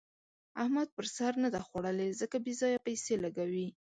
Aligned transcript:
احمد 0.61 0.87
پر 0.95 1.05
سر 1.17 1.33
نه 1.43 1.49
ده 1.53 1.59
خوړلې؛ 1.67 2.09
ځکه 2.21 2.35
بې 2.43 2.53
ځايه 2.59 2.79
پيسې 2.87 3.13
لګوي. 3.23 3.67